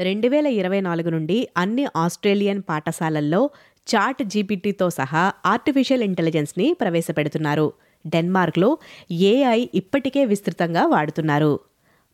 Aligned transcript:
రెండు 0.00 0.28
వేల 0.28 0.46
ఇరవై 0.46 0.80
నాలుగు 0.80 1.10
నుండి 1.10 1.48
అన్ని 1.56 1.86
ఆస్ట్రేలియన్ 1.96 2.62
పాఠశాలల్లో 2.68 3.50
చాట్ 3.94 4.24
జీపీటీతో 4.24 4.90
సహా 4.90 5.32
ఆర్టిఫిషియల్ 5.46 6.02
ఇంటెలిజెన్స్ని 6.02 6.76
ప్రవేశపెడుతున్నారు. 6.80 7.72
డెన్మార్క్లో 8.06 8.78
ఏఐ 9.10 9.66
ఇప్పటికే 9.74 10.24
విస్తృతంగా 10.24 10.86
వాడుతున్నారు. 10.86 11.60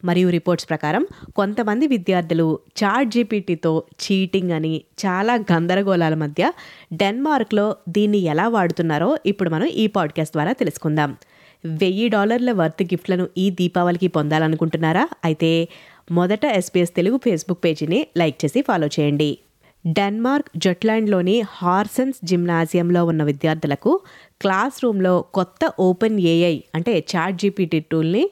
మరియు 0.04 0.28
రిపోర్ట్స్ 0.28 0.68
ప్రకారం 0.68 1.06
కొంతమంది 1.36 1.86
విద్యార్థులు 1.86 2.58
చాట్ 2.84 3.08
జీపీటీతో 3.08 3.84
చీటింగ్ 4.02 4.50
అని 4.50 4.78
చాలా 4.78 5.34
గందరగోళాల 5.34 6.14
మధ్య 6.14 6.52
డెన్మార్క్లో 6.92 7.76
దీన్ని 7.88 8.18
ఎలా 8.18 8.48
వాడుతున్నారో 8.48 9.18
ఇప్పుడు 9.26 9.50
మనం 9.50 9.66
ఈ 9.66 9.86
పాడ్కాస్ట్ 9.86 10.34
ద్వారా 10.34 10.52
తెలుసుకుందాం. 10.52 11.16
వెయ్యి 11.64 12.08
డాలర్ల 12.08 12.52
వర్త్ 12.52 12.82
గిఫ్ట్లను 12.82 13.28
ఈ 13.38 13.50
దీపావళికి 13.50 14.08
పొందాలనుకుంటున్నారా? 14.08 15.08
అయితే 15.24 15.68
మొదట 16.10 16.44
ఎస్బీఎస్ 16.44 16.90
తెలుగు 16.90 17.16
ఫేస్బుక్ 17.16 17.64
పేజీని 17.64 18.06
లైక్ 18.16 18.44
చేసి 18.44 18.62
ఫాలో 18.62 18.86
చేయండి. 18.86 19.38
డెన్మార్క్ 19.86 20.50
జట్లాండ్లోని 20.56 21.40
హార్సన్స్ 21.40 22.18
జిమ్నాజియంలో 22.24 23.04
ఉన్న 23.04 23.22
విద్యార్థులకు 23.22 24.00
క్లాస్ 24.40 24.84
రూమ్లో 24.84 25.22
కొత్త 25.22 25.72
ఓపెన్ 25.80 26.20
ఏఐ 26.20 26.60
అంటే 26.74 27.04
చాట్ 27.16 27.38
జీపీటీ 27.38 27.80
టూల్ని 27.80 28.30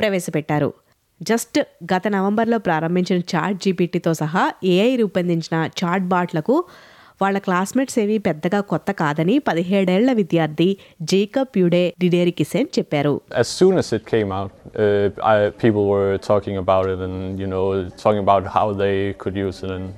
ప్రవేశపెట్టారు. 0.00 0.72
జస్ట్ 1.22 1.58
గత 1.94 2.08
నవంబర్లో 2.08 2.58
ప్రారంభించిన 2.58 3.20
చాట్ 3.20 3.62
జీపీటీతో 3.62 4.14
సహా 4.14 4.52
ఏఐ 4.64 4.96
రూపొందించిన 4.96 5.70
చాట్ 5.84 6.02
బాట్లకు 6.02 6.64
వాళ్ళ 7.22 7.38
క్లాస్మేట్స్ 7.46 7.98
ఏమీ 8.02 8.16
పెద్దగా 8.26 8.60
కొత్త 8.72 8.90
కాదని 9.00 9.36
పదిహేడేళ్ళ 9.48 10.12
విద్యార్థి 10.20 10.68
జేకబ్ 11.12 11.58
యుడే 11.62 11.84
డిడేరికిసెన్ 12.02 12.70
చెప్పారు 12.78 13.14
As 13.42 13.48
soon 13.58 13.74
as 13.82 13.88
it 13.98 14.04
came 14.06 14.30
out, 14.38 14.52
uh, 14.76 15.06
I, 15.32 15.36
people 15.62 15.84
were 15.94 16.14
talking 16.30 16.56
about 16.64 16.86
it 16.92 17.00
and 17.06 17.18
you 17.42 17.48
know 17.54 17.66
talking 18.04 18.22
about 18.26 18.46
how 18.56 18.66
they 18.84 18.96
could 19.22 19.36
use 19.46 19.60
it 19.66 19.72
and 19.72 19.88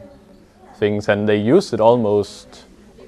things, 0.80 1.02
and 1.08 1.20
they 1.30 1.39
used 1.55 1.72
it 1.72 1.83
almost 1.91 2.48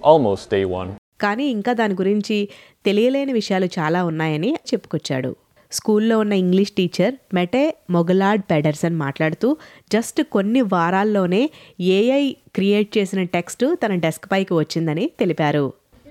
almost 0.05 0.45
day 0.51 0.65
one. 0.81 0.91
కానీ 1.21 1.45
ఇంకా 1.51 1.73
దాని 1.73 1.95
గురించి 1.95 2.37
తెలియలేని 2.85 3.33
విషయాలు 3.33 3.69
చాలా 3.79 4.01
ఉన్నాయని 4.05 4.51
చెప్పుకొచ్చాడు 4.71 5.31
స్కూల్లో 5.79 6.19
ఉన్న 6.19 6.33
ఇంగ్లీష్ 6.43 6.73
టీచర్ 6.79 7.15
మెటే 7.39 7.65
మొగలాడ్ 7.97 8.45
పెడర్సన్ 8.53 8.97
మాట్లాడుతూ 9.05 9.51
జస్ట్ 9.95 10.21
కొన్ని 10.37 10.63
వారాల్లోనే 10.75 11.43
ఏఐ 11.79 12.25
క్రియేట్ 12.59 12.91
చేసిన 12.99 13.23
టెక్స్ట్ 13.37 13.65
తన 13.83 13.95
డెస్క్ 14.07 14.29
పైకి 14.35 14.55
వచ్చిందని 14.55 15.07
తెలిపారు 15.23 15.67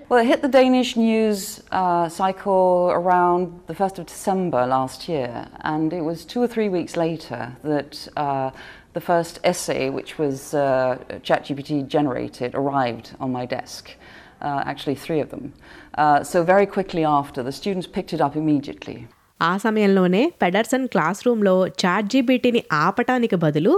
Well, 0.07 0.19
it 0.19 0.27
hit 0.27 0.41
the 0.43 0.47
Danish 0.47 0.95
news 0.95 1.63
uh, 1.71 2.07
cycle 2.09 2.91
around 2.93 3.59
the 3.65 3.73
1st 3.73 3.97
of 3.99 4.05
December 4.05 4.67
last 4.67 5.09
year, 5.09 5.47
and 5.61 5.91
it 5.91 6.01
was 6.01 6.23
two 6.23 6.41
or 6.43 6.47
three 6.47 6.69
weeks 6.69 6.95
later 6.95 7.39
that 7.63 8.07
uh, 8.15 8.51
the 8.93 9.01
first 9.01 9.39
essay, 9.43 9.89
which 9.89 10.19
was 10.19 10.53
uh, 10.53 10.99
ChatGPT 11.23 11.87
generated, 11.87 12.53
arrived 12.53 13.15
on 13.19 13.31
my 13.31 13.47
desk. 13.47 13.95
Uh, 14.41 14.61
actually, 14.65 14.93
three 14.95 15.19
of 15.19 15.31
them. 15.31 15.53
Uh, 15.95 16.23
so, 16.23 16.43
very 16.43 16.67
quickly 16.67 17.03
after, 17.03 17.41
the 17.41 17.51
students 17.51 17.87
picked 17.87 18.13
it 18.13 18.21
up 18.21 18.35
immediately. 18.35 19.07
ఆ 19.41 19.53
సమయంలోనే 19.65 20.21
పెడర్సన్ 20.41 20.85
class 20.93 21.21
రూమ్లో 21.27 21.55
chat 21.81 22.09
జీపీటీని 22.13 22.61
ఆపటానికి 22.85 23.37
బదులు 23.45 23.73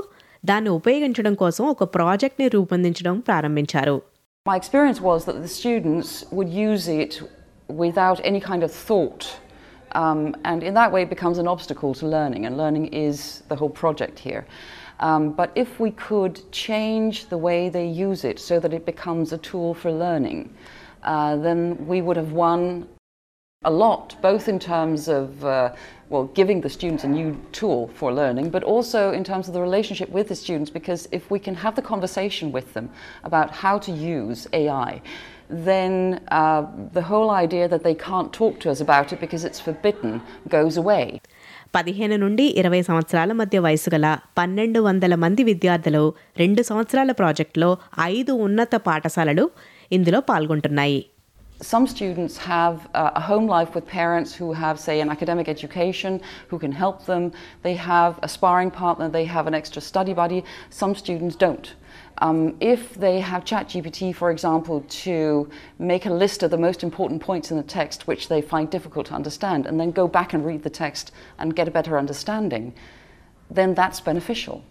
దాన్ని 0.50 0.70
ఉపయోగించడం 0.80 1.34
కోసం 1.42 1.64
ఒక 1.74 1.84
ప్రాజెక్ట్ని 1.98 2.48
రూపొందించడం 2.58 3.18
ప్రారంభించారు 3.30 3.98
My 4.46 4.56
experience 4.56 5.00
was 5.02 5.22
that 5.28 5.38
the 5.46 5.50
students 5.60 6.10
would 6.36 6.52
use 6.68 6.84
it 7.02 7.14
without 7.84 8.18
any 8.30 8.40
kind 8.40 8.64
of 8.68 8.72
thought. 8.90 9.24
Um, 10.02 10.22
and 10.44 10.64
in 10.64 10.74
that 10.74 10.92
way, 10.94 11.02
it 11.02 11.10
becomes 11.10 11.38
an 11.38 11.48
obstacle 11.48 11.94
to 11.96 12.06
learning, 12.08 12.46
and 12.48 12.56
learning 12.56 12.86
is 13.06 13.18
the 13.50 13.56
whole 13.56 13.74
project 13.84 14.20
here. 14.20 14.44
Um, 15.00 15.24
but 15.32 15.50
if 15.56 15.80
we 15.80 15.92
could 16.08 16.36
change 16.52 17.28
the 17.28 17.38
way 17.38 17.60
they 17.70 17.86
use 17.86 18.24
it 18.24 18.40
so 18.40 18.60
that 18.60 18.74
it 18.74 18.86
becomes 18.86 19.34
a 19.34 19.38
tool 19.40 19.74
for 19.74 19.92
learning, 19.92 20.40
uh, 21.04 21.36
then 21.38 21.60
we 21.86 22.02
would 22.02 22.18
have 22.18 22.32
won 22.46 22.62
a 23.64 23.72
lot, 23.74 24.16
both 24.22 24.48
in 24.48 24.60
terms 24.62 25.08
of 25.10 25.44
uh, 25.44 25.74
well 26.10 26.26
giving 26.34 26.62
the 26.62 26.70
students 26.70 27.04
a 27.04 27.08
new 27.10 27.30
tool 27.52 27.88
for 27.90 28.14
learning, 28.14 28.50
but 28.50 28.64
also 28.64 29.12
in 29.12 29.24
terms 29.24 29.48
of 29.48 29.54
the 29.54 29.62
relationship 29.62 30.10
with 30.10 30.28
the 30.28 30.36
students. 30.36 30.70
Because 30.70 31.08
if 31.12 31.32
we 31.32 31.40
can 31.40 31.56
have 31.56 31.76
the 31.76 31.82
conversation 31.84 32.52
with 32.52 32.74
them 32.74 32.90
about 33.24 33.52
how 33.54 33.78
to 33.80 33.92
use 33.92 34.48
AI, 34.54 35.02
then 35.50 36.22
uh, 36.30 36.62
the 36.94 37.02
whole 37.02 37.30
idea 37.32 37.68
that 37.68 37.84
they 37.84 37.96
can't 37.96 38.32
talk 38.32 38.60
to 38.62 38.70
us 38.70 38.80
about 38.80 39.12
it 39.12 39.20
because 39.20 39.44
it's 39.44 39.60
forbidden 39.62 40.14
goes 40.50 40.78
away. 40.78 41.06
పదిహేను 41.76 42.16
నుండి 42.18 42.44
ఇరవై 42.60 42.80
సంవత్సరాల 42.88 43.32
మధ్య 43.40 43.58
వయసు 43.66 43.90
గల 43.94 44.08
పన్నెండు 44.38 44.80
వందల 44.86 45.14
మంది 45.24 45.42
విద్యార్థులు 45.50 46.04
రెండు 46.42 46.62
సంవత్సరాల 46.70 47.12
ప్రాజెక్టులో 47.20 47.70
ఐదు 48.14 48.34
ఉన్నత 48.46 48.76
పాఠశాలలు 48.88 49.46
ఇందులో 49.98 50.20
పాల్గొంటున్నాయి 50.30 51.00
Some 51.62 51.88
students 51.88 52.38
have 52.38 52.88
uh, 52.94 53.12
a 53.16 53.20
home 53.20 53.48
life 53.48 53.74
with 53.74 53.88
parents 53.88 54.36
who 54.36 54.54
have, 54.54 54.80
say, 54.80 55.02
an 55.02 55.10
academic 55.10 55.50
education 55.50 56.22
who 56.50 56.60
can 56.60 56.72
help 56.72 57.06
them. 57.08 57.32
They 57.64 57.74
have 57.74 58.20
a 58.22 58.30
sparring 58.30 58.70
partner, 58.70 59.10
they 59.10 59.26
have 59.26 59.48
an 59.48 59.56
extra 59.56 59.82
study 59.82 60.14
buddy. 60.14 60.44
Some 60.70 60.94
students 60.94 61.36
don't. 61.36 61.74
Um, 62.20 62.56
if 62.60 62.94
they 62.94 63.20
have 63.22 63.44
ChatGPT, 63.44 64.14
for 64.14 64.30
example, 64.30 64.86
to 64.88 65.50
make 65.80 66.06
a 66.06 66.12
list 66.12 66.44
of 66.44 66.52
the 66.52 66.58
most 66.58 66.84
important 66.84 67.24
points 67.24 67.50
in 67.50 67.58
the 67.58 67.64
text 67.64 68.06
which 68.06 68.28
they 68.28 68.42
find 68.42 68.70
difficult 68.70 69.08
to 69.08 69.16
understand, 69.16 69.66
and 69.66 69.80
then 69.80 69.90
go 69.90 70.08
back 70.08 70.34
and 70.34 70.46
read 70.46 70.62
the 70.62 70.70
text 70.70 71.12
and 71.40 71.56
get 71.56 71.68
a 71.68 71.72
better 71.72 71.98
understanding, 71.98 72.72
then 73.50 73.74
that's 73.74 74.00
beneficial. 74.00 74.64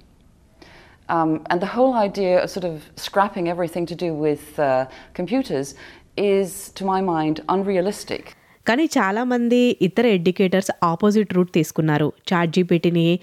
Um, 1.09 1.47
and 1.51 1.61
the 1.61 1.67
whole 1.67 1.95
idea 1.95 2.43
of 2.43 2.51
sort 2.51 2.65
of 2.65 2.85
scrapping 2.97 3.49
everything 3.49 3.87
to 3.87 3.95
do 3.95 4.13
with 4.13 4.59
uh, 4.59 4.87
computers 5.15 5.75
is, 6.19 6.51
to 6.81 6.85
my 6.85 7.01
mind 7.01 7.41
unrealistic 7.51 8.29
కానీ 8.69 8.85
చాలామంది 8.85 9.77
ఇతర 9.83 10.07
educators 10.07 10.71
opposite 10.83 11.35
route 11.35 11.53
తీసుకున్నారు. 11.53 12.13
Chat 12.33 12.51
జీపీటీని 12.51 13.21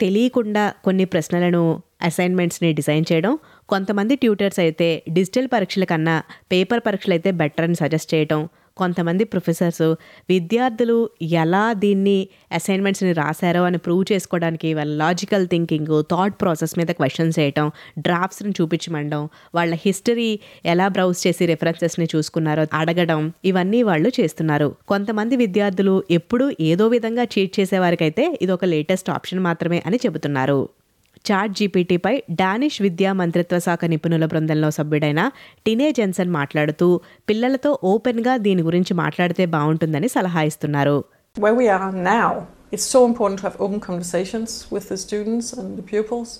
తెలియకుండా 0.00 0.74
కొన్ని 0.84 1.04
ప్రశ్నలను 1.04 1.82
అసైన్మెంట్స్ని 2.02 2.72
design 2.72 3.04
చేయడం 3.12 3.38
కొంతమంది 3.68 4.16
tutors 4.16 4.60
అయితే 4.60 5.02
డిజిటల్ 5.08 5.48
పరీక్షల 5.52 5.84
కన్నా 5.84 6.22
పేపర్ 6.52 6.80
పరీక్షలు 6.86 7.12
అయితే 7.12 7.30
బెటర్ 7.30 7.64
అని 7.64 7.74
సజెస్ట్ 7.74 8.14
చేయడం 8.14 8.48
కొంతమంది 8.76 9.24
ప్రొఫెసర్స్ 9.24 9.82
విద్యార్థులు 10.28 11.10
ఎలా 11.22 11.72
దీన్ని 11.72 12.28
అసైన్మెంట్స్ని 12.52 13.12
రాశారో 13.12 13.64
అని 13.64 13.78
ప్రూవ్ 13.78 14.04
చేసుకోవడానికి 14.12 14.74
వాళ్ళ 14.74 14.96
లాజికల్ 14.96 15.48
థింకింగ్ 15.48 16.02
థాట్ 16.10 16.40
ప్రాసెస్ 16.40 16.78
మీద 16.78 16.86
క్వశ్చన్స్ 16.86 17.38
చేయటం 17.38 17.70
డ్రాఫ్ట్స్ని 17.98 18.52
చూపించమండం 18.60 19.28
వాళ్ళ 19.54 19.74
హిస్టరీ 19.74 20.40
ఎలా 20.64 20.88
బ్రౌజ్ 20.88 21.26
చేసి 21.26 21.46
రెఫరెన్సెస్ని 21.46 22.08
చూసుకున్నారో 22.16 22.66
అడగడం 22.72 23.32
ఇవన్నీ 23.44 23.82
వాళ్ళు 23.82 24.12
చేస్తున్నారు. 24.20 24.76
కొంతమంది 24.88 25.36
విద్యార్థులు 25.36 26.04
ఎప్పుడూ 26.10 26.50
ఏదో 26.60 26.86
విధంగా 26.88 27.24
చీట్ 27.24 27.60
చేసేవారికైతే 27.60 28.38
ఇది 28.42 28.52
ఒక 28.52 28.64
లేటెస్ట్ 28.64 29.10
ఆప్షన్ 29.10 29.40
మాత్రమే 29.40 29.82
అని 29.86 29.96
చెబుతున్నారు. 30.06 30.79
చాట్ 31.24 31.54
జీపీటీపై 31.58 32.12
డానిష్ 32.40 32.78
విద్యా 32.84 33.10
మంత్రిత్వ 33.20 33.58
శాఖ 33.66 33.84
నిపుణుల 33.92 34.26
బృందంలో 34.32 34.68
సభ్యుడైన 34.78 35.20
టినే 35.66 35.88
జెన్సన్ 35.98 36.30
మాట్లాడుతూ 36.38 36.88
పిల్లలతో 37.30 37.70
ఓపెన్గా 37.92 38.34
దీని 38.46 38.62
గురించి 38.68 38.94
మాట్లాడితే 39.04 39.46
బాగుంటుందని 39.56 40.10
సలహా 40.18 40.42
ఇస్తున్నారు 40.50 40.96
Where 41.36 41.54
we 41.54 41.66
are 41.70 41.90
now, 42.14 42.30
it's 42.74 42.86
so 42.94 43.00
important 43.08 43.36
to 43.40 43.44
have 43.46 43.58
open 43.64 43.78
conversations 43.80 44.50
with 44.74 44.86
the 44.92 44.98
students 44.98 45.48
and 45.58 45.68
the 45.78 45.84
pupils 45.84 46.30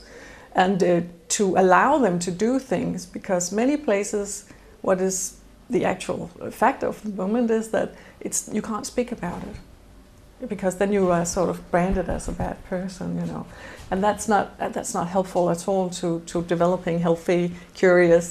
and 0.55 0.79
uh, 0.83 0.91
to 1.37 1.45
allow 1.57 1.91
them 1.99 2.17
to 2.27 2.31
do 2.39 2.51
things 2.73 3.07
because 3.09 3.45
many 3.53 3.77
places, 3.79 4.29
what 4.89 5.01
is 5.01 5.17
the 5.71 5.83
actual 5.85 6.21
fact 6.61 6.83
of 6.83 6.95
the 7.05 7.15
moment 7.23 7.51
is 7.53 7.67
that 7.69 7.89
it's, 8.21 8.41
you 8.51 8.63
can't 8.63 8.87
speak 8.87 9.11
about 9.13 9.43
it 9.45 9.57
because 10.49 10.77
then 10.77 10.93
you 10.93 11.11
are 11.11 11.25
sort 11.27 11.49
of 11.49 11.71
branded 11.71 12.09
as 12.09 12.28
a 12.28 12.33
bad 12.33 12.56
person, 12.65 13.16
you 13.16 13.27
know. 13.27 13.42
And 13.91 14.03
that's 14.03 14.28
not, 14.28 14.45
that's 14.59 14.95
not 14.95 15.09
helpful 15.09 15.51
at 15.51 15.69
all 15.69 15.91
to, 15.91 16.21
to 16.27 16.42
developing 16.45 16.98
healthy, 16.98 17.41
curious, 17.75 18.27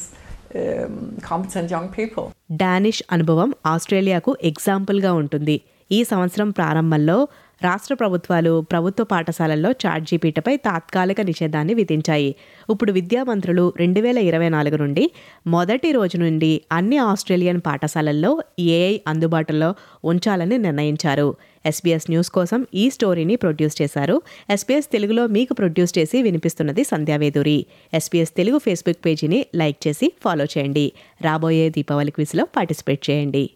um, 0.55 0.95
competent 1.21 1.69
young 1.69 1.89
people. 1.89 2.25
Danish 2.51 3.01
అనుభవం 3.11 3.55
ఆస్ట్రేలియాకు 3.65 4.37
ఎగ్జాంపుల్గా 4.43 5.13
ఉంటుంది 5.13 5.55
ఈ 5.91 6.03
సంవత్సరం 6.03 6.49
ప్రారంభంలో 6.49 7.17
రాష్ట్ర 7.63 7.93
ప్రభుత్వాలు 7.93 8.61
ప్రభుత్వ 8.61 9.03
పాఠశాలల్లో 9.03 9.71
చాట్ 9.71 10.03
జీపీటీపై 10.03 10.57
తాత్కాలిక 10.57 11.21
నిషేధాన్ని 11.21 11.73
విధించాయి. 11.73 12.35
ఇప్పుడు 12.69 12.91
విద్యామంత్రులు 12.91 13.73
రెండు 13.77 14.01
వేల 14.01 14.17
ఇరవై 14.17 14.49
నాలుగు 14.49 14.75
నుండి 14.75 15.11
మొదటి 15.47 15.91
రోజు 15.91 16.17
నుండి 16.17 16.61
అన్ని 16.71 16.97
ఆస్ట్రేలియన్ 16.97 17.61
పాఠశాలల్లో 17.65 18.43
ఏఐ 18.59 18.99
అందుబాటులో 19.07 19.75
ఉంచాలని 20.05 20.57
నిర్ణయించారు. 20.57 21.35
ఎస్బీఎస్ 21.65 22.09
న్యూస్ 22.09 22.29
కోసం 22.29 22.67
ఈ 22.75 22.89
స్టోరీని 22.89 23.35
ప్రొడ్యూస్ 23.35 23.81
చేశారు. 23.81 24.21
ఎస్బీఎస్ 24.49 24.91
తెలుగులో 24.91 25.27
మీకు 25.27 25.53
ప్రొడ్యూస్ 25.53 25.99
చేసి 25.99 26.21
వినిపిస్తున్నది 26.21 26.83
సంధ్యావేదూరి 26.83 27.65
ఎస్బీఎస్ 27.93 28.35
తెలుగు 28.37 28.57
ఫేస్బుక్ 28.57 29.05
పేజీని 29.05 29.45
లైక్ 29.55 29.87
చేసి 29.87 30.13
ఫాలో 30.23 30.45
చేయండి. 30.45 30.91
రాబోయే 31.21 31.69
దీపావళి 31.69 32.11
క్విజ్లో 32.11 32.45
పార్టిసిపేట్ 32.45 33.09
చేయండి. 33.09 33.49